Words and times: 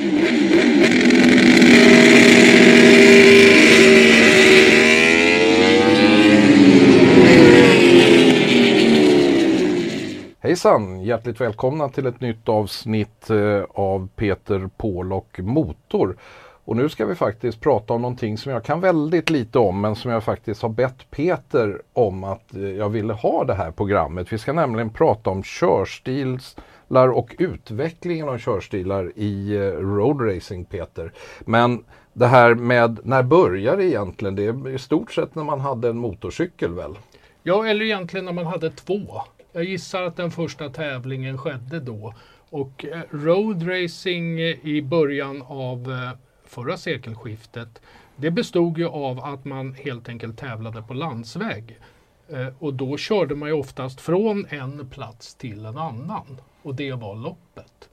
Hejsan! 0.00 0.16
Hjärtligt 11.00 11.40
välkomna 11.40 11.88
till 11.88 12.06
ett 12.06 12.20
nytt 12.20 12.48
avsnitt 12.48 13.30
eh, 13.30 13.62
av 13.68 14.08
Peter 14.16 14.68
Paul 14.76 15.12
och 15.12 15.40
Motor. 15.42 16.16
Och 16.64 16.76
nu 16.76 16.88
ska 16.88 17.06
vi 17.06 17.14
faktiskt 17.14 17.60
prata 17.60 17.94
om 17.94 18.02
någonting 18.02 18.38
som 18.38 18.52
jag 18.52 18.64
kan 18.64 18.80
väldigt 18.80 19.30
lite 19.30 19.58
om 19.58 19.80
men 19.80 19.96
som 19.96 20.10
jag 20.10 20.24
faktiskt 20.24 20.62
har 20.62 20.68
bett 20.68 21.10
Peter 21.10 21.82
om 21.92 22.24
att 22.24 22.54
eh, 22.54 22.62
jag 22.62 22.88
ville 22.88 23.12
ha 23.12 23.44
det 23.44 23.54
här 23.54 23.70
programmet. 23.70 24.32
Vi 24.32 24.38
ska 24.38 24.52
nämligen 24.52 24.90
prata 24.90 25.30
om 25.30 25.42
körstilar 26.90 27.08
och 27.08 27.34
utvecklingen 27.38 28.28
av 28.28 28.38
körstilar 28.38 29.12
i 29.16 29.56
eh, 29.56 29.60
roadracing 29.60 30.64
Peter. 30.64 31.12
Men 31.46 31.84
det 32.12 32.26
här 32.26 32.54
med 32.54 32.98
när 33.04 33.22
börjar 33.22 33.76
det 33.76 33.84
egentligen? 33.84 34.36
Det 34.36 34.44
är 34.44 34.68
i 34.68 34.78
stort 34.78 35.12
sett 35.12 35.34
när 35.34 35.44
man 35.44 35.60
hade 35.60 35.88
en 35.88 35.98
motorcykel 35.98 36.74
väl? 36.74 36.98
Ja, 37.42 37.66
eller 37.66 37.84
egentligen 37.84 38.24
när 38.24 38.32
man 38.32 38.46
hade 38.46 38.70
två. 38.70 39.22
Jag 39.52 39.64
gissar 39.64 40.02
att 40.02 40.16
den 40.16 40.30
första 40.30 40.68
tävlingen 40.68 41.38
skedde 41.38 41.80
då. 41.80 42.14
Och 42.50 42.84
eh, 42.84 43.00
roadracing 43.10 44.40
eh, 44.40 44.66
i 44.66 44.82
början 44.82 45.42
av 45.42 46.10
förra 46.46 46.76
sekelskiftet 46.76 47.80
det 48.16 48.30
bestod 48.30 48.78
ju 48.78 48.86
av 48.86 49.20
att 49.24 49.44
man 49.44 49.74
helt 49.74 50.08
enkelt 50.08 50.38
tävlade 50.38 50.82
på 50.82 50.94
landsväg. 50.94 51.78
Eh, 52.32 52.48
och 52.58 52.74
då 52.74 52.96
körde 52.96 53.34
man 53.34 53.48
ju 53.48 53.54
oftast 53.54 54.00
från 54.00 54.46
en 54.48 54.88
plats 54.90 55.34
till 55.34 55.64
en 55.64 55.78
annan. 55.78 56.40
Och 56.62 56.74
det 56.74 56.92
var 56.92 57.16
loppet. 57.16 57.88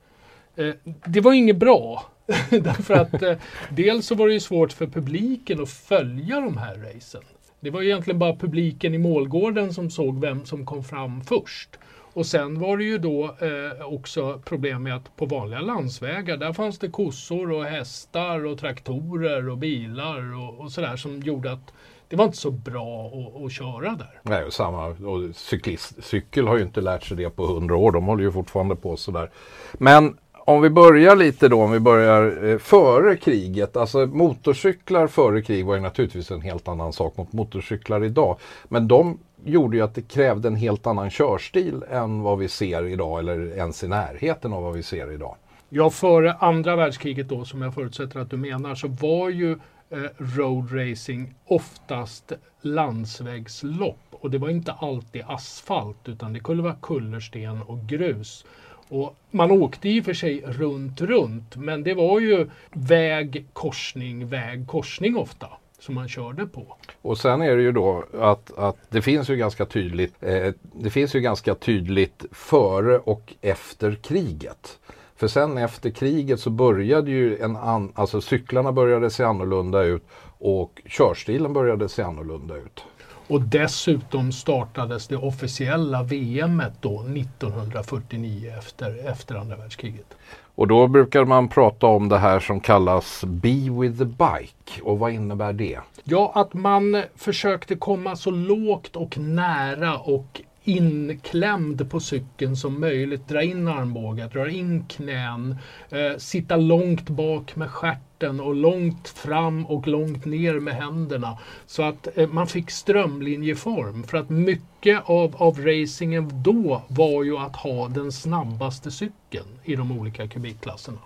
Eh, 0.55 0.73
det 1.05 1.21
var 1.21 1.33
inget 1.33 1.57
bra. 1.57 2.05
Därför 2.49 2.93
att 2.93 3.21
eh, 3.21 3.37
dels 3.69 4.07
så 4.07 4.15
var 4.15 4.27
det 4.27 4.33
ju 4.33 4.39
svårt 4.39 4.73
för 4.73 4.87
publiken 4.87 5.61
att 5.61 5.69
följa 5.69 6.39
de 6.39 6.57
här 6.57 6.75
racen. 6.75 7.23
Det 7.59 7.69
var 7.69 7.81
egentligen 7.81 8.19
bara 8.19 8.35
publiken 8.35 8.93
i 8.93 8.97
målgården 8.97 9.73
som 9.73 9.89
såg 9.89 10.21
vem 10.21 10.45
som 10.45 10.65
kom 10.65 10.83
fram 10.83 11.21
först. 11.21 11.69
Och 12.13 12.25
sen 12.25 12.59
var 12.59 12.77
det 12.77 12.83
ju 12.83 12.97
då 12.97 13.23
eh, 13.23 13.85
också 13.85 14.41
problem 14.45 14.83
med 14.83 14.95
att 14.95 15.15
på 15.15 15.25
vanliga 15.25 15.61
landsvägar 15.61 16.37
där 16.37 16.53
fanns 16.53 16.79
det 16.79 16.87
kossor 16.87 17.51
och 17.51 17.65
hästar 17.65 18.45
och 18.45 18.59
traktorer 18.59 19.49
och 19.49 19.57
bilar 19.57 20.35
och, 20.35 20.59
och 20.59 20.71
sådär 20.71 20.95
som 20.95 21.21
gjorde 21.21 21.51
att 21.51 21.73
det 22.09 22.15
var 22.15 22.25
inte 22.25 22.37
så 22.37 22.51
bra 22.51 23.07
att, 23.07 23.45
att 23.45 23.51
köra 23.51 23.95
där. 23.95 24.19
Nej, 24.23 24.43
och 24.43 24.53
samma, 24.53 24.85
och 24.87 25.35
cyklist, 25.35 26.03
cykel 26.03 26.47
har 26.47 26.57
ju 26.57 26.63
inte 26.63 26.81
lärt 26.81 27.03
sig 27.03 27.17
det 27.17 27.29
på 27.29 27.45
hundra 27.45 27.75
år. 27.75 27.91
De 27.91 28.05
håller 28.05 28.23
ju 28.23 28.31
fortfarande 28.31 28.75
på 28.75 28.97
sådär. 28.97 29.29
Men 29.73 30.17
om 30.47 30.61
vi 30.61 30.69
börjar 30.69 31.15
lite 31.15 31.47
då, 31.47 31.61
om 31.61 31.71
vi 31.71 31.79
börjar 31.79 32.45
eh, 32.45 32.57
före 32.57 33.15
kriget. 33.15 33.77
Alltså 33.77 34.05
motorcyklar 34.05 35.07
före 35.07 35.41
krig 35.41 35.65
var 35.65 35.75
ju 35.75 35.81
naturligtvis 35.81 36.31
en 36.31 36.41
helt 36.41 36.67
annan 36.67 36.93
sak 36.93 37.17
mot 37.17 37.33
motorcyklar 37.33 38.03
idag. 38.03 38.37
Men 38.67 38.87
de 38.87 39.19
gjorde 39.45 39.77
ju 39.77 39.83
att 39.83 39.95
det 39.95 40.01
krävde 40.01 40.47
en 40.47 40.55
helt 40.55 40.87
annan 40.87 41.09
körstil 41.09 41.83
än 41.91 42.21
vad 42.21 42.37
vi 42.37 42.47
ser 42.47 42.85
idag 42.85 43.19
eller 43.19 43.57
ens 43.57 43.83
i 43.83 43.87
närheten 43.87 44.53
av 44.53 44.63
vad 44.63 44.73
vi 44.73 44.83
ser 44.83 45.11
idag. 45.11 45.35
Ja, 45.69 45.89
före 45.89 46.33
andra 46.33 46.75
världskriget 46.75 47.29
då, 47.29 47.45
som 47.45 47.61
jag 47.61 47.73
förutsätter 47.73 48.19
att 48.19 48.29
du 48.29 48.37
menar, 48.37 48.75
så 48.75 48.87
var 48.87 49.29
ju 49.29 49.57
eh, 49.89 49.99
road 50.17 50.71
racing 50.71 51.33
oftast 51.45 52.31
landsvägslopp. 52.61 53.99
Och 54.11 54.31
det 54.31 54.37
var 54.37 54.49
inte 54.49 54.71
alltid 54.71 55.23
asfalt 55.27 56.09
utan 56.09 56.33
det 56.33 56.39
kunde 56.39 56.63
vara 56.63 56.75
kullersten 56.81 57.61
och 57.61 57.87
grus. 57.87 58.45
Och 58.89 59.15
man 59.31 59.51
åkte 59.51 59.89
i 59.89 60.01
och 60.01 60.05
för 60.05 60.13
sig 60.13 60.43
runt, 60.45 61.01
runt, 61.01 61.55
men 61.55 61.83
det 61.83 61.93
var 61.93 62.19
ju 62.19 62.49
väg, 62.71 63.45
korsning, 63.53 64.27
väg, 64.27 64.67
korsning 64.67 65.17
ofta 65.17 65.49
som 65.79 65.95
man 65.95 66.07
körde 66.07 66.45
på. 66.45 66.77
Och 67.01 67.17
sen 67.17 67.41
är 67.41 67.55
det 67.55 67.61
ju 67.61 67.71
då 67.71 68.03
att, 68.13 68.57
att 68.57 68.77
det 68.89 69.01
finns 69.01 69.29
ju 69.29 69.35
ganska 69.35 69.65
tydligt 69.65 70.13
eh, 70.23 70.53
Det 70.73 70.89
finns 70.89 71.15
ju 71.15 71.19
ganska 71.19 71.55
tydligt 71.55 72.25
före 72.31 72.97
och 72.97 73.33
efter 73.41 73.95
kriget. 73.95 74.79
För 75.17 75.27
sen 75.27 75.57
efter 75.57 75.89
kriget 75.89 76.39
så 76.39 76.49
började 76.49 77.11
ju 77.11 77.37
en 77.37 77.55
an, 77.55 77.91
alltså 77.95 78.21
cyklarna 78.21 78.71
började 78.71 79.09
se 79.09 79.23
annorlunda 79.23 79.83
ut 79.83 80.03
och 80.39 80.81
körstilen 80.85 81.53
började 81.53 81.89
se 81.89 82.01
annorlunda 82.01 82.55
ut. 82.55 82.83
Och 83.27 83.41
dessutom 83.41 84.31
startades 84.31 85.07
det 85.07 85.17
officiella 85.17 86.03
VM 86.03 86.63
då 86.81 87.01
1949 87.01 88.51
efter, 88.57 89.09
efter 89.09 89.35
andra 89.35 89.55
världskriget. 89.55 90.17
Och 90.55 90.67
då 90.67 90.87
brukar 90.87 91.25
man 91.25 91.47
prata 91.47 91.87
om 91.87 92.09
det 92.09 92.17
här 92.17 92.39
som 92.39 92.59
kallas 92.59 93.23
Be 93.25 93.69
with 93.81 93.97
the 93.97 94.05
bike. 94.05 94.81
Och 94.81 94.99
vad 94.99 95.11
innebär 95.11 95.53
det? 95.53 95.79
Ja, 96.03 96.31
att 96.35 96.53
man 96.53 97.03
försökte 97.15 97.75
komma 97.75 98.15
så 98.15 98.31
lågt 98.31 98.95
och 98.95 99.17
nära 99.17 99.97
och 99.97 100.41
inklämd 100.67 101.89
på 101.89 101.99
cykeln 101.99 102.55
som 102.55 102.79
möjligt. 102.79 103.27
Dra 103.27 103.43
in 103.43 103.67
armbågar, 103.67 104.29
dra 104.29 104.49
in 104.49 104.85
knän, 104.87 105.55
eh, 105.89 106.17
sitta 106.17 106.55
långt 106.55 107.09
bak 107.09 107.55
med 107.55 107.71
skärten 107.71 108.39
och 108.39 108.55
långt 108.55 109.07
fram 109.07 109.65
och 109.65 109.87
långt 109.87 110.25
ner 110.25 110.59
med 110.59 110.75
händerna. 110.75 111.37
Så 111.65 111.83
att 111.83 112.17
eh, 112.17 112.29
man 112.29 112.47
fick 112.47 112.71
strömlinjeform. 112.71 114.03
För 114.03 114.17
att 114.17 114.29
mycket 114.29 115.09
av, 115.09 115.35
av 115.35 115.59
racingen 115.59 116.43
då 116.43 116.81
var 116.87 117.23
ju 117.23 117.37
att 117.37 117.55
ha 117.55 117.87
den 117.87 118.11
snabbaste 118.11 118.91
cykeln 118.91 119.47
i 119.63 119.75
de 119.75 119.99
olika 119.99 120.27
kubikklasserna. 120.27 120.99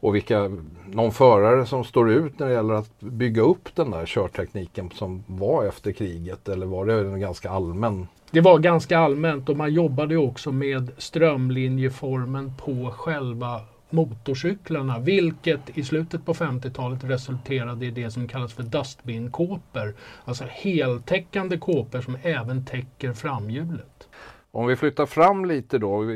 Och 0.00 0.14
vilka, 0.14 0.50
någon 0.86 1.12
förare 1.12 1.66
som 1.66 1.84
står 1.84 2.10
ut 2.10 2.38
när 2.38 2.46
det 2.46 2.52
gäller 2.52 2.74
att 2.74 3.00
bygga 3.00 3.42
upp 3.42 3.74
den 3.74 3.90
där 3.90 4.06
körtekniken 4.06 4.90
som 4.90 5.24
var 5.26 5.64
efter 5.64 5.92
kriget 5.92 6.48
eller 6.48 6.66
var 6.66 6.86
det 6.86 6.94
en 6.94 7.20
ganska 7.20 7.50
allmän 7.50 8.06
det 8.30 8.40
var 8.40 8.58
ganska 8.58 8.98
allmänt 8.98 9.48
och 9.48 9.56
man 9.56 9.74
jobbade 9.74 10.16
också 10.16 10.52
med 10.52 10.90
strömlinjeformen 10.98 12.52
på 12.56 12.90
själva 12.90 13.60
motorcyklarna, 13.90 14.98
vilket 14.98 15.78
i 15.78 15.84
slutet 15.84 16.26
på 16.26 16.34
50-talet 16.34 17.04
resulterade 17.04 17.86
i 17.86 17.90
det 17.90 18.10
som 18.10 18.28
kallas 18.28 18.52
för 18.52 18.62
dustbin-kåpor. 18.62 19.94
Alltså 20.24 20.44
heltäckande 20.48 21.58
kåpor 21.58 22.00
som 22.00 22.18
även 22.22 22.64
täcker 22.64 23.12
framhjulet. 23.12 24.08
Om 24.56 24.66
vi 24.66 24.76
flyttar 24.76 25.06
fram 25.06 25.44
lite 25.44 25.78
då. 25.78 26.12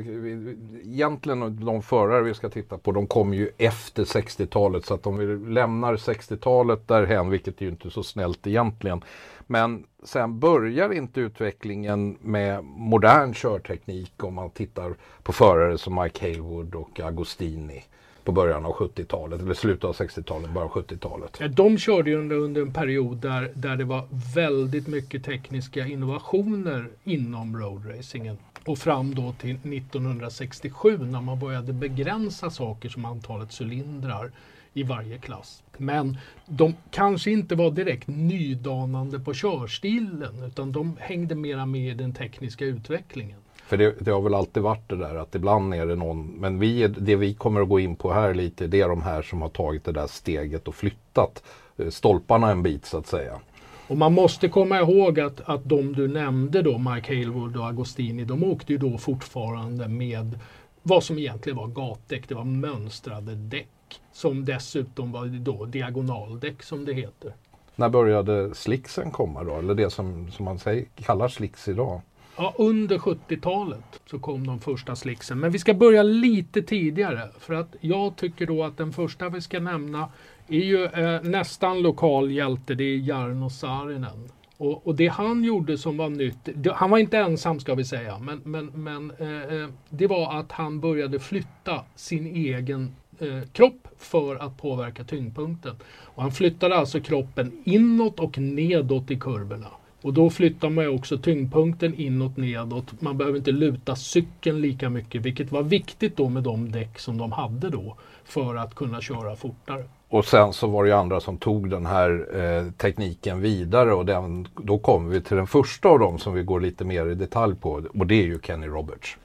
Egentligen 0.84 1.66
de 1.66 1.82
förare 1.82 2.22
vi 2.22 2.34
ska 2.34 2.48
titta 2.48 2.78
på 2.78 2.92
de 2.92 3.06
kom 3.06 3.34
ju 3.34 3.50
efter 3.58 4.04
60-talet 4.04 4.86
så 4.86 4.94
att 4.94 5.06
om 5.06 5.18
vi 5.18 5.52
lämnar 5.52 5.96
60-talet 5.96 6.88
därhen, 6.88 7.30
vilket 7.30 7.60
är 7.60 7.64
ju 7.64 7.70
inte 7.70 7.90
så 7.90 8.02
snällt 8.02 8.46
egentligen. 8.46 9.04
Men 9.46 9.84
sen 10.02 10.38
börjar 10.38 10.92
inte 10.92 11.20
utvecklingen 11.20 12.18
med 12.20 12.64
modern 12.64 13.34
körteknik 13.34 14.24
om 14.24 14.34
man 14.34 14.50
tittar 14.50 14.94
på 15.22 15.32
förare 15.32 15.78
som 15.78 16.02
Mike 16.02 16.26
Haywood 16.26 16.74
och 16.74 17.00
Agostini 17.00 17.84
på 18.24 18.32
början 18.32 18.66
av 18.66 18.72
70-talet 18.72 19.40
eller 19.40 19.54
slutet 19.54 19.84
av 19.84 19.94
60-talet, 19.94 20.50
början 20.50 20.70
av 20.70 20.82
70-talet. 20.82 21.40
Eh, 21.40 21.50
de 21.50 21.78
körde 21.78 22.10
ju 22.10 22.16
under, 22.16 22.36
under 22.36 22.62
en 22.62 22.72
period 22.72 23.16
där, 23.16 23.52
där 23.54 23.76
det 23.76 23.84
var 23.84 24.08
väldigt 24.34 24.86
mycket 24.86 25.24
tekniska 25.24 25.86
innovationer 25.86 26.88
inom 27.04 27.56
roadracingen. 27.56 28.38
Och 28.66 28.78
fram 28.78 29.14
då 29.14 29.32
till 29.32 29.50
1967 29.50 30.98
när 30.98 31.20
man 31.20 31.38
började 31.38 31.72
begränsa 31.72 32.50
saker 32.50 32.88
som 32.88 33.04
antalet 33.04 33.60
cylindrar 33.60 34.32
i 34.72 34.82
varje 34.82 35.18
klass. 35.18 35.62
Men 35.76 36.18
de 36.46 36.74
kanske 36.90 37.30
inte 37.30 37.54
var 37.54 37.70
direkt 37.70 38.08
nydanande 38.08 39.20
på 39.20 39.34
körstilen 39.34 40.42
utan 40.42 40.72
de 40.72 40.96
hängde 41.00 41.34
mera 41.34 41.66
med 41.66 41.90
i 41.90 41.94
den 41.94 42.12
tekniska 42.12 42.64
utvecklingen. 42.64 43.40
För 43.70 43.76
det, 43.76 43.94
det, 44.00 44.10
har 44.10 44.20
väl 44.20 44.34
alltid 44.34 44.62
varit 44.62 44.88
det 44.88 44.96
där 44.96 45.14
att 45.14 45.34
ibland 45.34 45.74
är 45.74 45.86
det 45.86 45.94
någon, 45.96 46.26
men 46.26 46.58
vi, 46.58 46.88
det 46.88 47.16
vi 47.16 47.34
kommer 47.34 47.60
att 47.60 47.68
gå 47.68 47.80
in 47.80 47.96
på 47.96 48.12
här 48.12 48.34
lite 48.34 48.66
det 48.66 48.80
är 48.80 48.88
de 48.88 49.02
här 49.02 49.22
som 49.22 49.42
har 49.42 49.48
tagit 49.48 49.84
det 49.84 49.92
där 49.92 50.06
steget 50.06 50.68
och 50.68 50.74
flyttat 50.74 51.42
eh, 51.76 51.88
stolparna 51.88 52.50
en 52.50 52.62
bit 52.62 52.86
så 52.86 52.98
att 52.98 53.06
säga. 53.06 53.40
Och 53.88 53.96
man 53.96 54.12
måste 54.12 54.48
komma 54.48 54.80
ihåg 54.80 55.20
att, 55.20 55.40
att 55.44 55.64
de 55.64 55.92
du 55.92 56.08
nämnde 56.08 56.62
då, 56.62 56.78
Mike 56.78 57.14
Halewood 57.14 57.56
och 57.56 57.66
Agostini, 57.66 58.24
de 58.24 58.44
åkte 58.44 58.72
ju 58.72 58.78
då 58.78 58.98
fortfarande 58.98 59.88
med 59.88 60.38
vad 60.82 61.04
som 61.04 61.18
egentligen 61.18 61.56
var 61.56 61.66
gatdäck. 61.66 62.28
Det 62.28 62.34
var 62.34 62.44
mönstrade 62.44 63.34
däck 63.34 64.00
som 64.12 64.44
dessutom 64.44 65.12
var 65.12 65.26
då 65.26 65.64
diagonaldäck 65.64 66.62
som 66.62 66.84
det 66.84 66.92
heter. 66.92 67.34
När 67.76 67.88
började 67.88 68.54
slicksen 68.54 69.10
komma 69.10 69.44
då? 69.44 69.56
Eller 69.56 69.74
det 69.74 69.90
som, 69.90 70.30
som 70.30 70.44
man 70.44 70.58
säger, 70.58 70.84
kallar 70.94 71.28
slicks 71.28 71.68
idag? 71.68 72.00
Ja, 72.42 72.54
under 72.58 72.98
70-talet 72.98 74.00
så 74.06 74.18
kom 74.18 74.46
de 74.46 74.60
första 74.60 74.96
slicksen. 74.96 75.40
Men 75.40 75.50
vi 75.50 75.58
ska 75.58 75.74
börja 75.74 76.02
lite 76.02 76.62
tidigare. 76.62 77.28
För 77.38 77.54
att 77.54 77.76
jag 77.80 78.16
tycker 78.16 78.46
då 78.46 78.64
att 78.64 78.76
den 78.76 78.92
första 78.92 79.28
vi 79.28 79.40
ska 79.40 79.60
nämna 79.60 80.08
är 80.48 80.60
ju 80.60 80.84
eh, 80.84 81.22
nästan 81.22 81.82
lokal 81.82 82.30
hjälte. 82.30 82.74
Det 82.74 82.84
är 82.84 82.96
Jarno 82.96 83.50
Saarinen. 83.50 84.28
Och, 84.56 84.86
och, 84.86 84.94
det 84.94 85.06
han 85.06 85.44
gjorde 85.44 85.78
som 85.78 85.96
var 85.96 86.08
nytt, 86.08 86.48
det, 86.54 86.72
han 86.72 86.90
var 86.90 86.98
inte 86.98 87.18
ensam 87.18 87.60
ska 87.60 87.74
vi 87.74 87.84
säga, 87.84 88.18
men, 88.18 88.40
men, 88.44 88.66
men 88.66 89.12
eh, 89.18 89.62
eh 89.62 89.68
det 89.88 90.06
var 90.06 90.40
att 90.40 90.52
han 90.52 90.80
började 90.80 91.18
flytta 91.18 91.84
sin 91.94 92.26
egen 92.26 92.94
eh, 93.18 93.48
kropp 93.52 93.88
för 93.98 94.36
att 94.36 94.56
påverka 94.56 95.04
tyngdpunkten. 95.04 95.76
Och 96.04 96.22
han 96.22 96.32
flyttade 96.32 96.76
alltså 96.76 97.00
kroppen 97.00 97.52
inåt 97.64 98.20
och 98.20 98.38
nedåt 98.38 99.10
i 99.10 99.16
kurvorna. 99.16 99.68
Och 100.02 100.14
då 100.14 100.30
flyttar 100.30 100.70
man 100.70 100.88
också 100.88 101.18
tyngdpunkten 101.18 101.94
inåt 101.94 102.36
nedåt. 102.36 103.00
Man 103.00 103.18
behöver 103.18 103.38
inte 103.38 103.52
luta 103.52 103.96
cykeln 103.96 104.60
lika 104.60 104.90
mycket, 104.90 105.22
vilket 105.22 105.52
var 105.52 105.62
viktigt 105.62 106.16
då 106.16 106.28
med 106.28 106.42
de 106.42 106.72
däck 106.72 106.98
som 106.98 107.18
de 107.18 107.32
hade 107.32 107.70
då 107.70 107.96
för 108.24 108.56
att 108.56 108.74
kunna 108.74 109.00
köra 109.00 109.36
fortare. 109.36 109.84
Och 110.08 110.24
sen 110.24 110.52
så 110.52 110.66
var 110.66 110.84
det 110.84 110.90
ju 110.90 110.96
andra 110.96 111.20
som 111.20 111.38
tog 111.38 111.70
den 111.70 111.86
här 111.86 112.26
eh, 112.34 112.72
tekniken 112.72 113.40
vidare 113.40 113.94
och 113.94 114.06
den, 114.06 114.48
då 114.56 114.78
kommer 114.78 115.10
vi 115.10 115.20
till 115.20 115.36
den 115.36 115.46
första 115.46 115.88
av 115.88 115.98
dem 115.98 116.18
som 116.18 116.34
vi 116.34 116.42
går 116.42 116.60
lite 116.60 116.84
mer 116.84 117.06
i 117.06 117.14
detalj 117.14 117.54
på 117.56 117.82
och 117.94 118.06
det 118.06 118.14
är 118.14 118.26
ju 118.26 118.38
Kenny 118.42 118.66
Roberts. 118.66 119.16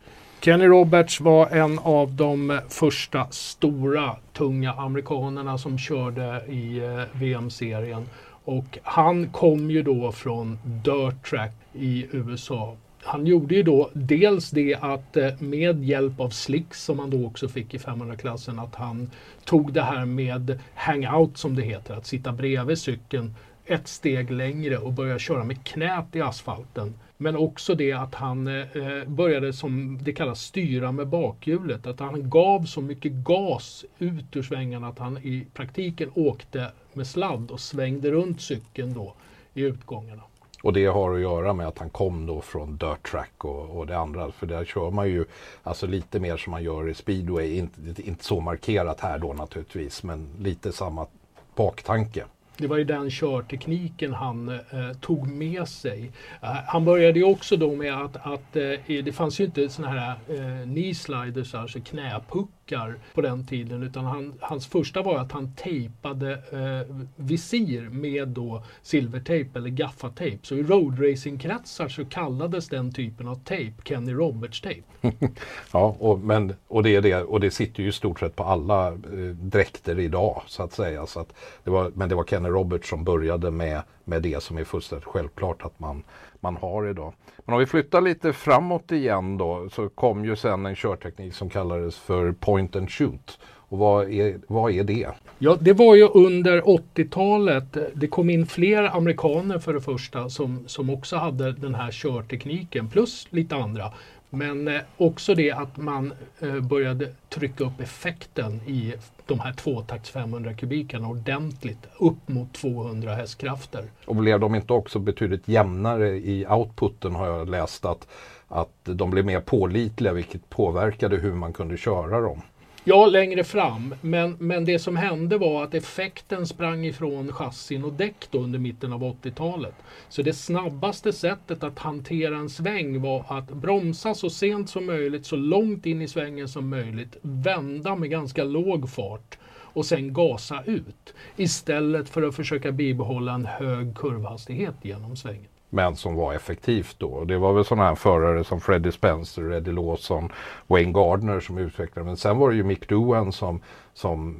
Kenny 0.42 0.66
Roberts 0.66 1.22
var 1.22 1.48
en 1.48 1.80
av 1.80 2.14
de 2.14 2.60
första 2.70 3.28
stora 3.32 4.16
tunga 4.34 4.72
amerikanerna 4.72 5.58
som 5.58 5.78
körde 5.78 6.46
i 6.48 6.78
eh, 6.78 7.20
VM-serien 7.20 8.06
och 8.46 8.80
han 8.84 9.30
kom 9.30 9.72
ju 9.72 9.84
då 9.84 10.12
från 10.12 10.60
dirt 10.64 11.30
track 11.30 11.54
i 11.74 12.08
USA. 12.12 12.76
Han 13.04 13.26
gjorde 13.26 13.56
ju 13.56 13.64
då 13.64 13.90
dels 13.94 14.50
det 14.50 14.76
att 14.76 15.18
eh, 15.18 15.42
med 15.42 15.84
hjälp 15.84 16.20
av 16.20 16.30
slicks 16.30 16.84
som 16.84 17.00
han 17.00 17.10
då 17.10 17.26
också 17.26 17.48
fick 17.48 17.74
i 17.74 17.78
500-klassen 17.78 18.60
att 18.60 18.76
han 18.76 19.10
tog 19.44 19.74
det 19.74 19.82
här 19.82 20.06
med 20.06 20.60
hangout 20.76 21.38
som 21.38 21.56
det 21.56 21.62
heter, 21.62 21.96
att 21.96 22.06
sitta 22.06 22.32
bredvid 22.32 22.78
cykeln 22.78 23.36
ett 23.66 23.88
steg 23.88 24.32
längre 24.32 24.78
och 24.78 24.94
börja 24.94 25.20
köra 25.20 25.44
med 25.44 25.64
knät 25.64 26.16
i 26.16 26.22
asfalten. 26.22 26.94
Men 27.18 27.36
också 27.36 27.76
det 27.76 27.92
att 27.92 28.16
han 28.16 28.48
eh, 28.48 29.06
började 29.08 29.54
som 29.54 30.00
det 30.02 30.14
kallas 30.14 30.42
styra 30.42 30.92
med 30.92 31.08
bakhjulet. 31.08 31.88
Att 31.88 32.00
han 32.00 32.30
gav 32.30 32.66
så 32.66 32.82
mycket 32.82 33.12
gas 33.12 33.86
ut 34.00 34.36
ur 34.36 34.44
svängarna 34.44 34.88
att 34.88 35.00
han 35.00 35.18
i 35.18 35.48
praktiken 35.54 36.12
åkte 36.16 36.72
med 36.94 37.08
sladd 37.08 37.52
och 37.52 37.60
svängde 37.60 38.12
runt 38.12 38.42
cykeln 38.42 38.94
då 38.94 39.14
i 39.54 39.62
utgångarna. 39.62 40.22
Och 40.64 40.74
det 40.74 40.86
har 40.86 41.14
att 41.14 41.22
göra 41.22 41.54
med 41.54 41.68
att 41.68 41.80
han 41.80 41.90
kom 41.90 42.26
då 42.26 42.42
från 42.42 42.78
dirt 42.78 43.12
track 43.12 43.46
och, 43.46 43.78
och 43.78 43.88
det 43.88 43.98
andra. 43.98 44.32
För 44.32 44.48
där 44.48 44.66
kör 44.66 44.92
man 44.92 45.10
ju 45.10 45.26
alltså 45.64 45.88
lite 45.88 46.20
mer 46.20 46.38
som 46.38 46.52
man 46.52 46.64
gör 46.64 46.90
i 46.90 46.94
speedway. 46.94 47.58
Inte, 47.58 48.02
inte 48.02 48.24
så 48.24 48.40
markerat 48.40 49.00
här 49.00 49.20
då 49.20 49.34
naturligtvis 49.34 50.04
men 50.04 50.28
lite 50.40 50.72
samma 50.72 51.08
baktanke. 51.56 52.26
Det 52.58 52.68
var 52.68 52.78
ju 52.78 52.84
den 52.84 53.10
körtekniken 53.10 54.14
han 54.14 54.50
eh, 54.50 54.92
tog 55.02 55.28
med 55.28 55.68
sig. 55.68 56.12
Eh, 56.42 56.50
han 56.68 56.86
började 56.86 57.20
ju 57.20 57.26
också 57.26 57.58
då 57.58 57.76
med 57.76 57.94
att, 57.94 58.16
att 58.16 58.56
eh, 58.56 59.04
det 59.04 59.16
fanns 59.16 59.40
ju 59.40 59.46
inte 59.46 59.70
såna 59.70 59.88
här 59.88 60.10
eh, 60.10 60.64
knee 60.64 60.96
sliders, 60.96 61.56
alltså 61.56 61.80
knäpuckar 61.80 62.96
på 63.14 63.22
den 63.22 63.48
tiden 63.48 63.84
utan 63.84 64.06
han, 64.06 64.34
hans 64.40 64.68
första 64.68 65.02
var 65.02 65.18
att 65.18 65.32
han 65.32 65.54
tejpade 65.56 66.32
eh, 66.32 66.96
visir 67.16 67.82
med 67.82 68.28
då 68.28 68.64
silvertejp 68.82 69.60
eller 69.60 69.70
gaffatejp. 69.70 70.40
Så 70.42 70.56
i 70.56 70.64
roadracingkretsar 70.64 71.88
så 71.88 72.06
kallades 72.06 72.70
den 72.70 72.94
typen 72.94 73.28
av 73.28 73.36
tejp 73.36 73.82
Kenny 73.84 74.14
Roberts-tejp. 74.14 74.84
ja, 75.72 75.96
och, 76.00 76.20
men, 76.20 76.54
och, 76.68 76.84
det 76.84 76.96
är 76.96 77.02
det, 77.02 77.24
och 77.24 77.40
det 77.40 77.52
sitter 77.52 77.84
ju 77.84 77.90
i 77.90 77.92
stort 77.92 78.20
sett 78.20 78.36
på 78.36 78.44
alla 78.44 78.88
eh, 78.88 78.94
dräkter 79.42 80.00
idag 80.00 80.42
så 80.48 80.64
att 80.64 80.74
säga. 80.74 81.06
Så 81.06 81.20
att 81.20 81.34
det 81.64 81.70
var, 81.70 81.92
men 81.96 82.10
det 82.10 82.16
var 82.16 82.24
Kenny 82.24 82.50
Roberts 82.50 82.90
som 82.90 83.04
började 83.04 83.52
med, 83.52 83.82
med 84.04 84.22
det 84.22 84.44
som 84.44 84.58
är 84.58 84.64
fullständigt 84.64 85.08
självklart 85.08 85.62
att 85.62 85.80
man, 85.80 86.04
man 86.40 86.58
har 86.58 86.88
idag. 86.88 87.14
Men 87.46 87.54
om 87.54 87.60
vi 87.60 87.66
flyttar 87.66 88.02
lite 88.02 88.34
framåt 88.34 88.92
igen 88.92 89.38
då 89.38 89.70
så 89.72 89.90
kom 89.90 90.26
ju 90.26 90.36
sen 90.36 90.66
en 90.66 90.76
körteknik 90.76 91.34
som 91.34 91.50
kallades 91.50 91.98
för 91.98 92.32
point 92.32 92.76
and 92.76 92.92
shoot. 92.92 93.40
Och 93.68 93.78
vad 93.78 94.12
är, 94.12 94.40
vad 94.48 94.72
är 94.72 94.84
det? 94.84 95.08
Ja, 95.40 95.58
det 95.62 95.74
var 95.74 95.96
ju 95.96 96.08
under 96.08 96.62
80-talet. 96.62 97.78
Det 97.94 98.08
kom 98.08 98.30
in 98.30 98.48
fler 98.48 98.84
amerikaner 98.84 99.60
för 99.60 99.74
det 99.74 99.82
första 99.82 100.30
som, 100.30 100.64
som 100.68 100.90
också 100.90 101.16
hade 101.16 101.52
den 101.52 101.76
här 101.76 101.92
körtekniken 101.92 102.90
plus 102.90 103.28
lite 103.30 103.56
andra. 103.56 103.94
Men 104.36 104.68
eh, 104.68 104.82
också 104.98 105.36
det 105.36 105.52
att 105.52 105.78
man 105.78 106.14
eh, 106.40 106.60
började 106.60 107.12
trycka 107.30 107.64
upp 107.64 107.80
effekten 107.80 108.62
i 108.68 108.94
de 109.26 109.40
här 109.40 109.54
tvåtakts 109.54 110.10
500 110.10 110.54
kubikerna 110.54 111.08
ordentligt 111.08 111.88
upp 112.00 112.28
mot 112.28 112.54
200 112.54 113.16
hästkrafter. 113.16 113.86
Och 114.06 114.16
blev 114.16 114.40
de 114.40 114.56
inte 114.56 114.74
också 114.74 115.00
betydligt 115.00 115.48
jämnare 115.48 116.10
i 116.10 116.46
outputen 116.50 117.16
har 117.16 117.28
jag 117.28 117.50
läst 117.50 117.86
att, 117.86 118.08
att 118.48 118.80
de 118.84 119.10
blev 119.10 119.26
mer 119.26 119.40
pålitliga 119.40 120.14
vilket 120.14 120.50
påverkade 120.50 121.18
hur 121.18 121.34
man 121.34 121.54
kunde 121.54 121.78
köra 121.78 122.22
dem. 122.22 122.42
Ja, 122.88 123.06
längre 123.06 123.44
fram. 123.44 123.96
Men, 124.02 124.36
men 124.40 124.66
det 124.66 124.80
som 124.80 124.96
hände 124.96 125.38
var 125.38 125.64
att 125.64 125.74
effekten 125.74 126.48
sprang 126.48 126.86
ifrån 126.86 127.32
chassin 127.32 127.84
och 127.84 127.94
däck 127.94 128.28
då 128.32 128.40
under 128.40 128.60
mitten 128.60 128.94
av 128.94 129.04
80-talet. 129.04 129.74
Så 130.10 130.22
det 130.22 130.34
snabbaste 130.34 131.14
sättet 131.14 131.64
att 131.64 131.80
hantera 131.80 132.38
en 132.38 132.50
sväng 132.50 133.02
var 133.02 133.26
att 133.28 133.50
bromsa 133.54 134.14
så 134.14 134.30
sent 134.30 134.70
som 134.70 134.86
möjligt, 134.86 135.26
så 135.26 135.36
långt 135.36 135.86
in 135.86 136.02
i 136.02 136.08
svängen 136.08 136.48
som 136.48 136.70
möjligt, 136.70 137.18
vända 137.22 137.96
med 137.96 138.10
ganska 138.10 138.44
låg 138.44 138.90
fart 138.90 139.38
och 139.48 139.86
sen 139.86 140.14
gasa 140.14 140.64
ut. 140.66 141.14
Istället 141.36 142.10
för 142.10 142.24
att 142.24 142.36
försöka 142.36 142.72
bibehålla 142.72 143.34
en 143.34 143.46
hög 143.46 143.98
kurvhastighet 143.98 144.76
genom 144.82 145.16
svängen 145.16 145.55
men 145.76 145.96
som 145.96 146.16
var 146.16 146.34
effektivt 146.34 146.96
då. 146.98 147.24
Det 147.24 147.38
var 147.38 147.54
väl 147.54 147.66
sådana 147.66 147.88
här 147.88 147.96
förare 147.96 148.44
som 148.44 148.62
Freddie 148.62 148.92
Spencer, 148.92 149.54
Eddie 149.54 149.72
Lawson, 149.72 150.30
Wayne 150.68 150.92
Gardner 150.92 151.40
som 151.40 151.58
utvecklade. 151.58 152.06
Men 152.06 152.18
sen 152.18 152.38
var 152.38 152.50
det 152.50 152.56
ju 152.56 152.64
Mick 152.64 152.90
Doohan 152.90 153.32
som, 153.32 153.62
som 153.94 154.36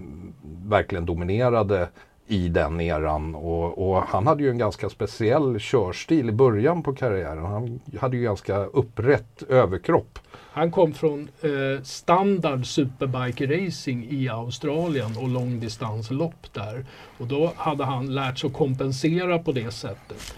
verkligen 0.66 1.06
dominerade 1.06 1.88
i 2.28 2.50
den 2.50 2.82
eran 2.82 3.36
och, 3.36 3.90
och, 3.90 4.04
han 4.04 4.28
hade 4.28 4.44
ju 4.44 4.50
en 4.50 4.58
ganska 4.58 4.90
speciell 4.90 5.60
körstil 5.60 6.30
i 6.30 6.32
början 6.32 6.84
på 6.84 6.94
karriären. 6.94 7.46
Han 7.46 7.80
hade 8.00 8.18
ju 8.18 8.24
ganska 8.24 8.58
upprätt 8.58 9.44
överkropp. 9.50 10.20
Han 10.52 10.72
kom 10.72 10.94
från 10.94 11.30
eh, 11.42 11.84
standard 11.84 12.66
superbike 12.66 13.46
racing 13.46 14.08
i 14.10 14.30
Australien 14.30 15.18
och 15.18 15.30
långdistanslopp 15.30 16.54
där. 16.54 16.86
Och 17.18 17.28
då 17.28 17.54
hade 17.56 17.84
han 17.84 18.16
lärt 18.16 18.38
sig 18.38 18.48
att 18.48 18.54
kompensera 18.54 19.40
på 19.40 19.52
det 19.52 19.72
sättet. 19.72 20.38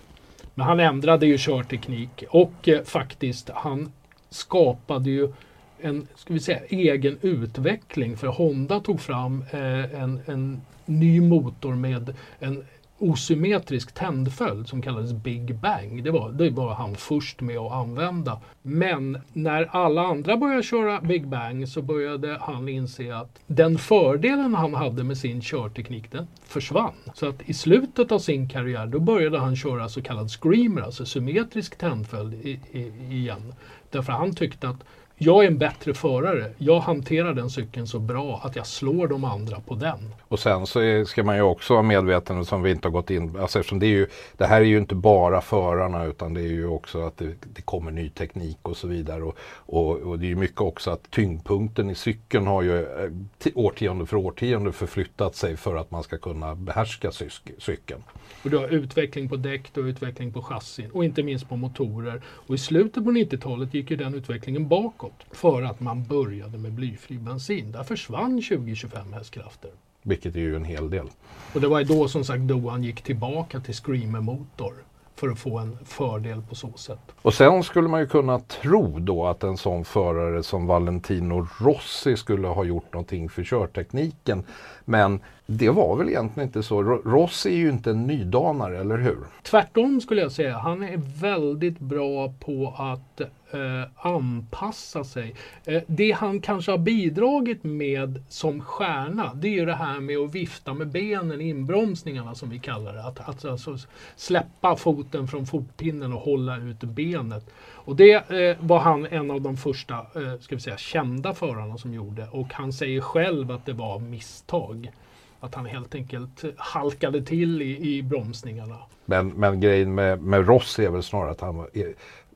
Men 0.57 0.65
han 0.65 0.79
ändrade 0.79 1.25
ju 1.25 1.37
körteknik 1.37 2.23
och 2.29 2.67
eh, 2.67 2.83
faktiskt 2.83 3.49
han 3.53 3.91
skapade 4.29 5.09
ju 5.09 5.33
en 5.81 6.07
ska 6.15 6.33
vi 6.33 6.39
säga, 6.39 6.59
egen 6.69 7.17
utveckling. 7.21 8.17
För 8.17 8.27
Honda 8.27 8.79
tog 8.79 9.01
fram 9.01 9.43
eh, 9.51 10.01
en, 10.01 10.19
en 10.25 10.61
ny 10.85 11.21
motor 11.21 11.75
med 11.75 12.13
en 12.39 12.65
osymmetrisk 12.99 13.93
tändföljd 13.93 14.67
som 14.67 14.81
kallades 14.81 15.13
Big 15.13 15.55
Bang. 15.55 16.03
Det 16.03 16.11
var, 16.11 16.31
det 16.31 16.49
var 16.49 16.73
han 16.73 16.95
först 16.95 17.41
med 17.41 17.57
att 17.57 17.71
använda. 17.71 18.41
Men 18.61 19.21
när 19.33 19.63
alla 19.71 20.01
andra 20.01 20.37
började 20.37 20.63
köra 20.63 21.01
Big 21.01 21.27
Bang 21.27 21.67
så 21.67 21.81
började 21.81 22.37
han 22.41 22.69
inse 22.69 23.15
att 23.15 23.39
den 23.47 23.77
fördelen 23.77 24.55
han 24.55 24.73
hade 24.73 25.03
med 25.03 25.17
sin 25.17 25.41
körteknik 25.41 26.11
den 26.11 26.27
försvann. 26.45 26.93
Så 27.13 27.29
att 27.29 27.41
i 27.49 27.53
slutet 27.53 28.11
av 28.11 28.19
sin 28.19 28.49
karriär 28.49 28.87
då 28.87 28.99
började 28.99 29.39
han 29.39 29.55
köra 29.55 29.89
så 29.89 30.01
kallad 30.01 30.31
screamer, 30.31 30.81
alltså 30.81 31.05
symmetrisk 31.05 31.77
tändföljd 31.77 32.33
i, 32.33 32.59
i, 32.71 32.91
igen. 33.09 33.53
Därför 33.91 34.13
han 34.13 34.35
tyckte 34.35 34.69
att 34.69 34.83
jag 35.19 35.43
är 35.43 35.47
en 35.47 35.57
bättre 35.57 35.93
förare. 35.93 36.51
Jag 36.57 36.79
hanterar 36.79 37.33
den 37.33 37.49
cykeln 37.49 37.87
så 37.87 37.99
bra 37.99 38.41
att 38.43 38.55
jag 38.55 38.67
slår 38.67 39.07
de 39.07 39.23
andra 39.23 39.59
på 39.59 39.75
den. 39.75 40.13
Och 40.27 40.39
sen 40.39 40.67
så 40.67 40.79
är, 40.79 41.05
ska 41.05 41.23
man 41.23 41.35
ju 41.35 41.41
också 41.41 41.73
vara 41.73 41.83
medveten 41.83 42.45
som 42.45 42.61
vi 42.61 42.71
inte 42.71 42.87
har 42.87 42.91
gått 42.91 43.09
in 43.09 43.37
alltså 43.39 43.59
eftersom 43.59 43.79
det, 43.79 43.85
är 43.85 43.89
ju, 43.89 44.07
det 44.37 44.45
här 44.45 44.61
är 44.61 44.65
ju 44.65 44.77
inte 44.77 44.95
bara 44.95 45.41
förarna 45.41 46.05
utan 46.05 46.33
det 46.33 46.41
är 46.41 46.51
ju 46.51 46.67
också 46.67 47.01
att 47.01 47.17
det, 47.17 47.33
det 47.53 47.61
kommer 47.61 47.91
ny 47.91 48.09
teknik 48.09 48.57
och 48.61 48.77
så 48.77 48.87
vidare. 48.87 49.23
Och, 49.23 49.37
och, 49.55 49.97
och, 49.97 50.19
det 50.19 50.25
är 50.25 50.29
ju 50.29 50.35
mycket 50.35 50.61
också 50.61 50.91
att 50.91 51.11
tyngdpunkten 51.11 51.89
i 51.89 51.95
cykeln 51.95 52.47
har 52.47 52.61
ju 52.61 52.79
eh, 52.79 53.11
årtionde 53.55 54.05
för 54.05 54.17
årtionde 54.17 54.71
förflyttat 54.71 55.35
sig 55.35 55.57
för 55.57 55.75
att 55.75 55.91
man 55.91 56.03
ska 56.03 56.17
kunna 56.17 56.55
behärska 56.55 57.11
cykeln. 57.57 58.03
Och 58.43 58.49
du 58.49 58.57
har 58.57 58.67
utveckling 58.67 59.29
på 59.29 59.35
däck, 59.35 59.69
du 59.73 59.81
har 59.81 59.89
utveckling 59.89 60.33
på 60.33 60.41
chassin 60.41 60.89
och 60.91 61.05
inte 61.05 61.23
minst 61.23 61.49
på 61.49 61.55
motorer. 61.55 62.21
Och 62.27 62.55
i 62.55 62.57
slutet 62.57 63.03
på 63.03 63.11
90-talet 63.11 63.73
gick 63.73 63.91
ju 63.91 63.97
den 63.97 64.13
utvecklingen 64.13 64.67
bakåt 64.67 65.06
för 65.31 65.61
att 65.61 65.79
man 65.79 66.03
började 66.03 66.57
med 66.57 66.71
blyfri 66.71 67.17
bensin. 67.17 67.71
Där 67.71 67.83
försvann 67.83 68.39
20-25 68.39 69.13
hästkrafter. 69.13 69.71
Vilket 70.03 70.35
är 70.35 70.39
ju 70.39 70.55
en 70.55 70.65
hel 70.65 70.89
del. 70.89 71.07
Och 71.53 71.61
det 71.61 71.67
var 71.67 71.83
då 71.83 72.07
som 72.07 72.23
sagt 72.23 72.41
Doan 72.41 72.83
gick 72.83 73.01
tillbaka 73.01 73.59
till 73.59 73.73
Screamer-motor 73.73 74.73
för 75.15 75.29
att 75.29 75.39
få 75.39 75.57
en 75.57 75.77
fördel 75.85 76.41
på 76.49 76.55
så 76.55 76.71
sätt. 76.75 76.99
Och 77.21 77.33
sen 77.33 77.63
skulle 77.63 77.87
man 77.87 77.99
ju 77.99 78.07
kunna 78.07 78.39
tro 78.39 78.99
då 78.99 79.27
att 79.27 79.43
en 79.43 79.57
sån 79.57 79.85
förare 79.85 80.43
som 80.43 80.67
Valentino 80.67 81.47
Rossi 81.59 82.17
skulle 82.17 82.47
ha 82.47 82.63
gjort 82.63 82.93
någonting 82.93 83.29
för 83.29 83.43
körtekniken. 83.43 84.43
Men 84.85 85.19
det 85.45 85.69
var 85.69 85.95
väl 85.95 86.09
egentligen 86.09 86.49
inte 86.49 86.63
så. 86.63 86.83
Rossi 86.83 87.49
är 87.49 87.57
ju 87.57 87.69
inte 87.69 87.89
en 87.91 88.07
nydanare, 88.07 88.79
eller 88.79 88.97
hur? 88.97 89.17
Tvärtom 89.43 90.01
skulle 90.01 90.21
jag 90.21 90.31
säga. 90.31 90.57
Han 90.57 90.83
är 90.83 91.21
väldigt 91.21 91.79
bra 91.79 92.33
på 92.39 92.73
att 92.77 93.21
Eh, 93.51 93.83
anpassa 93.95 95.03
sig. 95.03 95.35
Eh, 95.65 95.83
det 95.87 96.11
han 96.11 96.41
kanske 96.41 96.71
har 96.71 96.77
bidragit 96.77 97.63
med 97.63 98.23
som 98.29 98.61
stjärna, 98.61 99.33
det 99.33 99.47
är 99.47 99.51
ju 99.51 99.65
det 99.65 99.75
här 99.75 99.99
med 99.99 100.17
att 100.17 100.35
vifta 100.35 100.73
med 100.73 100.87
benen, 100.87 101.41
inbromsningarna 101.41 102.35
som 102.35 102.49
vi 102.49 102.59
kallar 102.59 102.93
det. 102.93 103.03
Att, 103.03 103.29
att 103.29 103.45
alltså 103.45 103.77
släppa 104.15 104.75
foten 104.75 105.27
från 105.27 105.45
fotpinnen 105.45 106.13
och 106.13 106.19
hålla 106.19 106.57
ut 106.57 106.79
benet. 106.79 107.49
Och 107.59 107.95
det 107.95 108.31
eh, 108.31 108.57
var 108.59 108.79
han 108.79 109.05
en 109.05 109.31
av 109.31 109.41
de 109.41 109.57
första 109.57 109.95
eh, 109.95 110.39
ska 110.39 110.55
vi 110.55 110.61
säga, 110.61 110.77
kända 110.77 111.33
förarna 111.33 111.77
som 111.77 111.93
gjorde 111.93 112.27
och 112.31 112.53
han 112.53 112.73
säger 112.73 113.01
själv 113.01 113.51
att 113.51 113.65
det 113.65 113.73
var 113.73 113.99
misstag. 113.99 114.91
Att 115.39 115.55
han 115.55 115.65
helt 115.65 115.95
enkelt 115.95 116.43
halkade 116.57 117.21
till 117.21 117.61
i, 117.61 117.97
i 117.97 118.03
bromsningarna. 118.03 118.77
Men, 119.05 119.27
men 119.27 119.61
grejen 119.61 119.95
med, 119.95 120.21
med 120.21 120.47
Ross 120.47 120.79
är 120.79 120.89
väl 120.89 121.03
snarare 121.03 121.31
att 121.31 121.41
han 121.41 121.67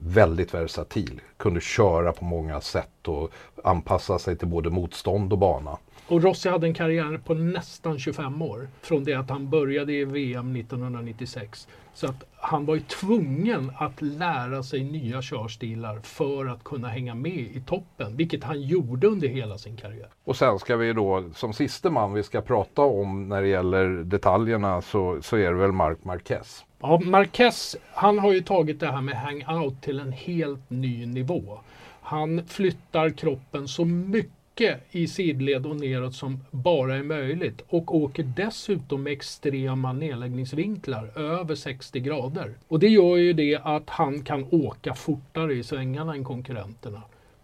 väldigt 0.05 0.53
versatil. 0.53 1.21
Kunde 1.37 1.61
köra 1.61 2.11
på 2.11 2.25
många 2.25 2.61
sätt 2.61 3.07
och 3.07 3.31
anpassa 3.63 4.19
sig 4.19 4.37
till 4.37 4.47
både 4.47 4.69
motstånd 4.69 5.33
och 5.33 5.39
bana. 5.39 5.77
Och 6.07 6.23
Rossi 6.23 6.49
hade 6.49 6.67
en 6.67 6.73
karriär 6.73 7.17
på 7.25 7.33
nästan 7.33 7.99
25 7.99 8.41
år. 8.41 8.67
Från 8.81 9.03
det 9.03 9.13
att 9.13 9.29
han 9.29 9.49
började 9.49 9.93
i 9.93 10.05
VM 10.05 10.55
1996. 10.55 11.67
Så 11.93 12.07
att 12.07 12.23
han 12.35 12.65
var 12.65 12.75
ju 12.75 12.81
tvungen 12.81 13.71
att 13.77 14.01
lära 14.01 14.63
sig 14.63 14.83
nya 14.83 15.21
körstilar 15.21 15.99
för 15.99 16.45
att 16.45 16.63
kunna 16.63 16.87
hänga 16.87 17.15
med 17.15 17.39
i 17.39 17.63
toppen. 17.67 18.17
Vilket 18.17 18.43
han 18.43 18.61
gjorde 18.61 19.07
under 19.07 19.27
hela 19.27 19.57
sin 19.57 19.77
karriär. 19.77 20.09
Och 20.23 20.35
sen 20.35 20.59
ska 20.59 20.77
vi 20.77 20.93
då 20.93 21.29
som 21.35 21.53
siste 21.53 21.89
man 21.89 22.13
vi 22.13 22.23
ska 22.23 22.41
prata 22.41 22.81
om 22.81 23.29
när 23.29 23.41
det 23.41 23.47
gäller 23.47 23.87
detaljerna 23.87 24.81
så, 24.81 25.21
så 25.21 25.37
är 25.37 25.51
det 25.51 25.57
väl 25.57 25.71
Marc 25.71 25.97
Marquez. 26.03 26.65
Ja, 26.83 26.99
Marquez, 26.99 27.75
han 27.93 28.19
har 28.19 28.33
ju 28.33 28.41
tagit 28.41 28.79
det 28.79 28.91
här 28.91 29.01
med 29.01 29.15
hangout 29.15 29.81
till 29.81 29.99
en 29.99 30.11
helt 30.11 30.69
ny 30.69 31.05
nivå. 31.05 31.59
Han 32.01 32.47
flyttar 32.47 33.09
kroppen 33.09 33.67
så 33.67 33.85
mycket 33.85 34.83
i 34.91 35.07
sidled 35.07 35.65
och 35.65 35.75
neråt 35.75 36.15
som 36.15 36.39
bara 36.51 36.95
är 36.95 37.03
möjligt 37.03 37.61
och 37.69 37.95
åker 37.95 38.23
dessutom 38.23 39.03
med 39.03 39.13
extrema 39.13 39.93
nedläggningsvinklar 39.93 41.19
över 41.19 41.55
60 41.55 41.99
grader. 41.99 42.53
Och 42.67 42.79
det 42.79 42.89
gör 42.89 43.17
ju 43.17 43.33
det 43.33 43.59
att 43.63 43.89
han 43.89 44.23
kan 44.23 44.45
åka 44.51 44.93
fortare 44.93 45.53
i 45.53 45.63
svängarna 45.63 46.13
än 46.13 46.23
konkurrenterna. 46.23 47.01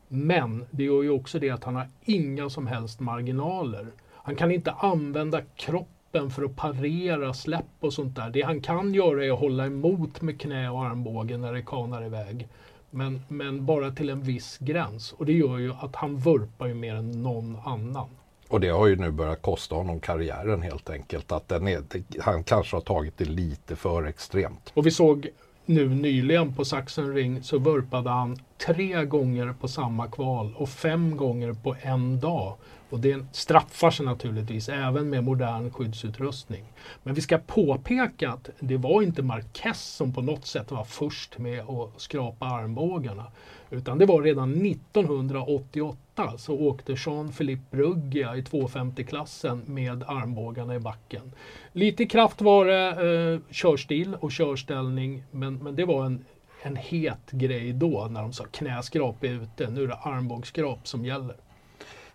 Men 0.08 0.66
det 0.72 0.84
gör 0.84 1.04
ju 1.04 1.10
också 1.10 1.40
det 1.40 1.50
att 1.50 1.64
han 1.64 1.76
har 1.76 1.88
inga 2.06 2.50
som 2.50 2.68
helst 2.68 3.00
marginaler. 3.00 3.88
Han 4.14 4.36
kan 4.36 4.52
inte 4.52 4.72
använda 4.72 5.42
kroppen 5.56 5.97
för 6.32 6.44
att 6.44 6.56
parera 6.56 7.34
släpp 7.34 7.66
och 7.80 7.94
sånt 7.94 8.16
där. 8.16 8.30
Det 8.30 8.42
han 8.42 8.62
kan 8.62 8.94
göra 8.94 9.26
är 9.26 9.32
att 9.32 9.40
hålla 9.40 9.66
emot 9.66 10.22
med 10.22 10.42
knä 10.42 10.70
och 10.70 10.86
armbågen 10.86 11.42
när 11.42 11.54
det 11.54 11.62
kanar 11.62 12.06
iväg. 12.06 12.48
Men, 12.90 13.22
men 13.28 13.66
bara 13.66 13.92
till 13.92 14.10
en 14.10 14.22
viss 14.22 14.58
gräns. 14.58 15.14
Och 15.14 15.26
det 15.26 15.34
gör 15.34 15.58
ju 15.58 15.74
att 15.74 15.96
han 15.96 16.18
vurpar 16.18 16.68
ju 16.68 16.74
mer 16.74 16.96
än 16.96 17.24
någon 17.24 17.58
annan. 17.66 18.08
Och 18.50 18.60
det 18.60 18.70
har 18.70 18.88
ju 18.88 18.96
nu 18.96 19.12
börjat 19.12 19.42
kosta 19.42 19.76
honom 19.76 20.00
karriären 20.00 20.62
helt 20.62 20.90
enkelt. 20.90 21.32
Att 21.32 21.52
är, 21.52 22.22
han 22.22 22.44
kanske 22.44 22.76
har 22.76 22.82
tagit 22.82 23.18
det 23.18 23.26
lite 23.26 23.76
för 23.76 24.04
extremt. 24.04 24.72
Och 24.74 24.86
vi 24.86 24.92
såg 24.92 25.28
nu 25.66 25.90
nyligen 25.90 26.54
på 26.54 26.66
Sachsenring 26.66 27.44
så 27.44 27.58
vurpade 27.58 28.10
han 28.10 28.38
tre 28.66 29.06
gånger 29.06 29.54
på 29.60 29.68
samma 29.68 30.08
kval 30.08 30.54
och 30.58 30.70
fem 30.70 31.18
gånger 31.18 31.54
på 31.54 31.76
en 31.82 32.20
dag. 32.20 32.56
Och 32.90 33.00
det 33.00 33.26
straffar 33.32 33.92
sig 33.92 34.06
naturligtvis 34.06 34.70
även 34.70 35.10
med 35.10 35.24
modern 35.24 35.72
skyddsutrustning. 35.72 36.64
Men 37.04 37.14
vi 37.14 37.22
ska 37.22 37.38
påpeka 37.38 38.30
att 38.30 38.50
det 38.60 38.78
var 38.78 39.02
inte 39.02 39.22
Marquez 39.22 39.82
som 39.82 40.14
på 40.14 40.22
något 40.22 40.46
sätt 40.46 40.72
var 40.72 40.84
först 40.84 41.38
med 41.38 41.60
att 41.60 42.02
skrapa 42.02 42.46
armbågarna. 42.46 43.26
Utan 43.70 43.98
det 43.98 44.06
var 44.06 44.22
redan 44.22 44.66
1988 44.66 46.38
så 46.38 46.60
åkte 46.60 46.94
Jean-Philippe 46.94 47.78
Bruggia 47.78 48.36
i 48.36 48.42
250-klassen 48.42 49.62
med 49.66 50.04
armbågarna 50.08 50.76
i 50.76 50.80
backen. 50.80 51.32
Lite 51.72 52.06
kraft 52.06 52.42
var 52.42 52.66
det, 52.66 53.34
eh, 53.34 53.54
körstil 53.54 54.16
och 54.16 54.32
körställning, 54.32 55.24
men, 55.32 55.58
men 55.58 55.76
det 55.76 55.86
var 55.86 56.06
en, 56.06 56.26
en 56.62 56.76
het 56.76 57.32
grej 57.32 57.74
då 57.74 58.08
när 58.12 58.22
de 58.22 58.34
sa 58.34 58.46
knäskrap 58.46 59.24
är 59.24 59.30
ute, 59.30 59.70
nu 59.70 59.84
är 59.84 59.88
det 59.88 59.96
armbågsskrap 59.96 60.88
som 60.88 61.06
gäller. 61.06 61.36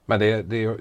Men 0.07 0.21
det, 0.21 0.43
det, 0.43 0.77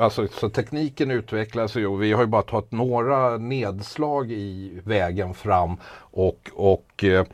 alltså, 0.00 0.28
så 0.28 0.48
tekniken 0.48 1.10
utvecklas 1.10 1.76
ju 1.76 1.86
och 1.86 2.02
vi 2.02 2.12
har 2.12 2.20
ju 2.20 2.26
bara 2.26 2.42
tagit 2.42 2.72
några 2.72 3.38
nedslag 3.38 4.32
i 4.32 4.80
vägen 4.84 5.34
fram 5.34 5.76
och, 5.96 6.50
och 6.54 7.04
eh, 7.04 7.26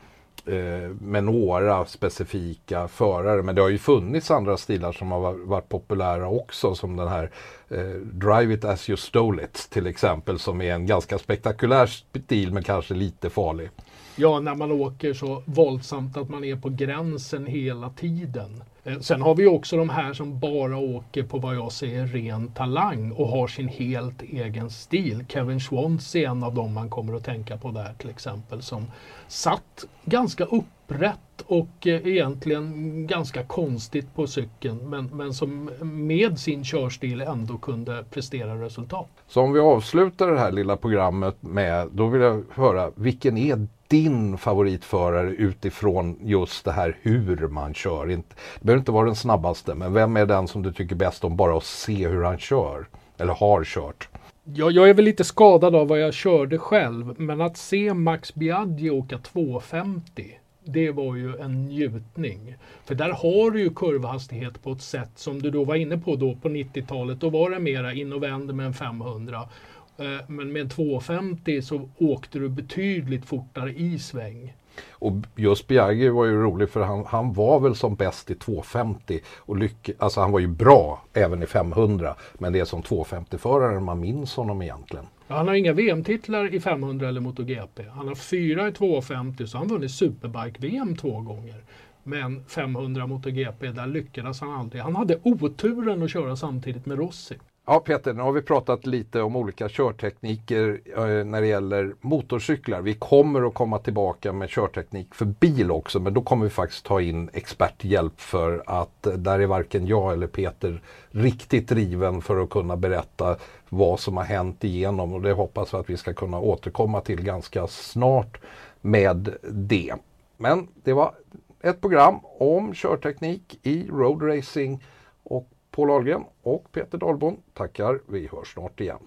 eh, 0.45 0.89
med 1.01 1.23
några 1.23 1.85
specifika 1.85 2.87
förare. 2.87 3.43
Men 3.43 3.55
det 3.55 3.61
har 3.61 3.69
ju 3.69 3.77
funnits 3.77 4.31
andra 4.31 4.57
stilar 4.57 4.91
som 4.91 5.11
har 5.11 5.33
varit 5.33 5.69
populära 5.69 6.27
också 6.29 6.75
som 6.75 6.95
den 6.95 7.07
här 7.07 7.23
eh, 7.23 7.29
Eh, 7.71 8.01
Drive 8.13 8.53
it 8.53 8.65
as 8.65 8.89
you 8.89 8.97
stole 8.97 9.43
it 9.43 9.67
till 9.69 9.87
exempel 9.87 10.39
som 10.39 10.61
är 10.61 10.73
en 10.73 10.85
ganska 10.85 11.17
spektakulär 11.17 11.85
stil 11.85 12.53
men 12.53 12.63
kanske 12.63 12.93
lite 12.93 13.29
farlig. 13.29 13.69
Ja, 14.15 14.39
när 14.39 14.55
man 14.55 14.71
åker 14.71 15.13
så 15.13 15.43
våldsamt 15.45 16.17
att 16.17 16.29
man 16.29 16.43
är 16.43 16.55
på 16.55 16.69
gränsen 16.69 17.45
hela 17.45 17.89
tiden. 17.89 18.63
Eh, 18.83 18.99
sen 18.99 19.21
har 19.21 19.35
vi 19.35 19.47
också 19.47 19.77
de 19.77 19.89
här 19.89 20.13
som 20.13 20.39
bara 20.39 20.77
åker 20.77 21.23
på 21.23 21.37
vad 21.37 21.55
jag 21.55 21.71
säger 21.71 22.07
ren 22.07 22.47
talang 22.47 23.11
och 23.11 23.27
har 23.27 23.47
sin 23.47 23.67
helt 23.67 24.21
egen 24.21 24.69
stil. 24.69 25.25
Kevin 25.27 25.59
Schwantz 25.59 26.15
är 26.15 26.27
en 26.27 26.43
av 26.43 26.55
dem 26.55 26.73
man 26.73 26.89
kommer 26.89 27.13
att 27.15 27.25
tänka 27.25 27.57
på 27.57 27.71
där 27.71 27.93
till 27.97 28.09
exempel 28.09 28.61
som 28.61 28.91
satt 29.27 29.85
ganska 30.05 30.45
upprätt 30.45 31.19
och 31.51 31.87
eh, 31.87 32.07
egentligen 32.07 33.07
ganska 33.07 33.43
konstigt 33.43 34.15
på 34.15 34.27
cykeln 34.27 34.89
men, 34.89 35.05
men 35.05 35.33
som 35.33 35.69
med 35.81 36.39
sin 36.39 36.63
körstil 36.63 37.21
ändå 37.21 37.57
kunde 37.57 38.05
prestera 38.11 38.61
resultat. 38.61 39.09
Så 39.27 39.41
om 39.41 39.53
vi 39.53 39.59
avslutar 39.59 40.27
det 40.27 40.39
här 40.39 40.51
lilla 40.51 40.77
programmet 40.77 41.35
med, 41.39 41.87
då 41.91 42.07
vill 42.07 42.21
jag 42.21 42.43
höra, 42.51 42.91
vilken 42.95 43.37
är 43.37 43.67
din 43.87 44.37
favoritförare 44.37 45.29
utifrån 45.29 46.17
just 46.21 46.65
det 46.65 46.71
här 46.71 46.97
hur 47.01 47.47
man 47.47 47.73
kör? 47.73 48.05
Det 48.05 48.23
behöver 48.61 48.79
inte 48.79 48.91
vara 48.91 49.05
den 49.05 49.15
snabbaste, 49.15 49.75
men 49.75 49.93
vem 49.93 50.17
är 50.17 50.25
den 50.25 50.47
som 50.47 50.61
du 50.61 50.73
tycker 50.73 50.95
bäst 50.95 51.23
om 51.23 51.35
bara 51.35 51.57
att 51.57 51.63
se 51.63 52.07
hur 52.07 52.23
han 52.23 52.37
kör? 52.37 52.87
Eller 53.17 53.33
har 53.33 53.63
kört? 53.63 54.09
Ja, 54.43 54.71
jag 54.71 54.89
är 54.89 54.93
väl 54.93 55.05
lite 55.05 55.23
skadad 55.23 55.75
av 55.75 55.87
vad 55.87 55.99
jag 55.99 56.13
körde 56.13 56.57
själv, 56.57 57.13
men 57.17 57.41
att 57.41 57.57
se 57.57 57.93
Max 57.93 58.33
Biaggi 58.35 58.89
åka 58.89 59.17
250 59.17 60.40
det 60.63 60.91
var 60.91 61.15
ju 61.15 61.37
en 61.37 61.65
njutning. 61.65 62.55
För 62.85 62.95
där 62.95 63.09
har 63.09 63.51
du 63.51 63.61
ju 63.61 63.69
kurvhastighet 63.73 64.63
på 64.63 64.71
ett 64.71 64.81
sätt 64.81 65.11
som 65.15 65.41
du 65.41 65.51
då 65.51 65.63
var 65.63 65.75
inne 65.75 65.97
på 65.97 66.15
då 66.15 66.35
på 66.35 66.49
90-talet. 66.49 67.19
Då 67.19 67.29
var 67.29 67.49
det 67.49 67.59
mera 67.59 67.93
in 67.93 68.13
och 68.13 68.23
vänd 68.23 68.55
med 68.55 68.65
en 68.65 68.73
500. 68.73 69.49
Eh, 69.97 70.05
men 70.27 70.51
med 70.51 70.61
en 70.61 70.69
250 70.69 71.61
så 71.61 71.89
åkte 71.97 72.39
du 72.39 72.49
betydligt 72.49 73.25
fortare 73.25 73.73
i 73.73 73.99
sväng. 73.99 74.53
Och 74.89 75.13
just 75.35 75.67
Biaggi 75.67 76.09
var 76.09 76.25
ju 76.25 76.41
rolig 76.41 76.69
för 76.69 76.81
han, 76.81 77.05
han 77.05 77.33
var 77.33 77.59
väl 77.59 77.75
som 77.75 77.95
bäst 77.95 78.31
i 78.31 78.35
250 78.35 79.19
och 79.37 79.57
lyck, 79.57 79.89
alltså 79.99 80.21
han 80.21 80.31
var 80.31 80.39
ju 80.39 80.47
bra 80.47 81.05
även 81.13 81.43
i 81.43 81.45
500 81.45 82.15
men 82.33 82.53
det 82.53 82.59
är 82.59 82.65
som 82.65 82.81
250-förare 82.81 83.79
man 83.79 83.99
minns 83.99 84.35
honom 84.35 84.61
egentligen. 84.61 85.05
Han 85.31 85.47
har 85.47 85.55
inga 85.55 85.73
VM-titlar 85.73 86.53
i 86.53 86.59
500 86.59 87.07
eller 87.09 87.21
MotoGP. 87.21 87.83
Han 87.89 88.07
har 88.07 88.15
fyra 88.15 88.67
i 88.67 88.71
250 88.71 89.47
så 89.47 89.57
han 89.57 89.69
har 89.69 89.75
vunnit 89.75 89.91
Superbike-VM 89.91 90.95
två 90.95 91.21
gånger. 91.21 91.63
Men 92.03 92.45
500 92.45 93.07
MotoGP, 93.07 93.71
där 93.71 93.87
lyckades 93.87 94.41
han 94.41 94.51
aldrig. 94.51 94.81
Han 94.81 94.95
hade 94.95 95.19
oturen 95.23 96.03
att 96.03 96.11
köra 96.11 96.35
samtidigt 96.35 96.85
med 96.85 96.97
Rossi. 96.97 97.35
Ja 97.65 97.79
Peter, 97.79 98.13
nu 98.13 98.21
har 98.21 98.31
vi 98.31 98.41
pratat 98.41 98.85
lite 98.85 99.21
om 99.21 99.35
olika 99.35 99.69
körtekniker 99.69 100.81
eh, 100.97 101.25
när 101.25 101.41
det 101.41 101.47
gäller 101.47 101.95
motorcyklar. 102.01 102.81
Vi 102.81 102.93
kommer 102.93 103.47
att 103.47 103.53
komma 103.53 103.79
tillbaka 103.79 104.33
med 104.33 104.49
körteknik 104.49 105.15
för 105.15 105.25
bil 105.25 105.71
också 105.71 105.99
men 105.99 106.13
då 106.13 106.21
kommer 106.21 106.43
vi 106.43 106.49
faktiskt 106.49 106.85
ta 106.85 107.01
in 107.01 107.29
experthjälp 107.33 108.21
för 108.21 108.63
att 108.65 109.07
eh, 109.07 109.13
där 109.13 109.39
är 109.39 109.47
varken 109.47 109.87
jag 109.87 110.13
eller 110.13 110.27
Peter 110.27 110.81
riktigt 111.09 111.67
driven 111.67 112.21
för 112.21 112.43
att 112.43 112.49
kunna 112.49 112.77
berätta 112.77 113.37
vad 113.69 113.99
som 113.99 114.17
har 114.17 114.23
hänt 114.23 114.63
igenom 114.63 115.13
och 115.13 115.21
det 115.21 115.33
hoppas 115.33 115.73
vi 115.73 115.77
att 115.77 115.89
vi 115.89 115.97
ska 115.97 116.13
kunna 116.13 116.39
återkomma 116.39 117.01
till 117.01 117.23
ganska 117.23 117.67
snart 117.67 118.37
med 118.81 119.35
det. 119.51 119.93
Men 120.37 120.67
det 120.83 120.93
var 120.93 121.13
ett 121.61 121.81
program 121.81 122.19
om 122.39 122.73
körteknik 122.73 123.59
i 123.63 123.87
roadracing 123.87 124.83
och 125.23 125.47
Paul 125.71 125.91
Ahlgren 125.91 126.23
och 126.41 126.71
Peter 126.71 126.97
Dahlbom 126.97 127.37
tackar. 127.53 127.99
Vi 128.07 128.27
hörs 128.31 128.53
snart 128.53 128.79
igen. 128.79 128.99